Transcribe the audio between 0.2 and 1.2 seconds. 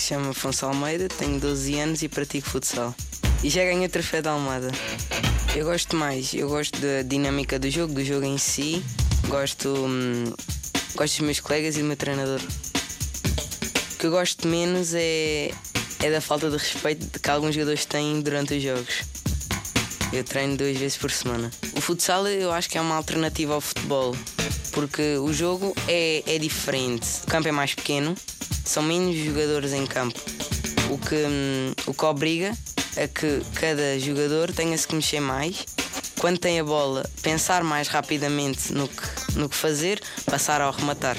Afonso Almeida,